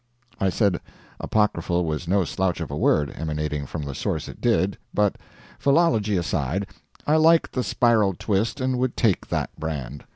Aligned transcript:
I 0.39 0.49
said 0.49 0.79
apocryphal 1.19 1.85
was 1.85 2.07
no 2.07 2.23
slouch 2.23 2.59
of 2.59 2.71
a 2.71 2.75
word, 2.75 3.13
emanating 3.15 3.67
from 3.67 3.83
the 3.83 3.93
source 3.93 4.27
it 4.27 4.41
did, 4.41 4.75
but, 4.95 5.15
philology 5.59 6.17
aside, 6.17 6.65
I 7.05 7.17
liked 7.17 7.53
the 7.53 7.63
spiral 7.63 8.15
twist 8.17 8.59
and 8.59 8.79
would 8.79 8.97
take 8.97 9.27
that 9.27 9.51
brand. 9.59 10.05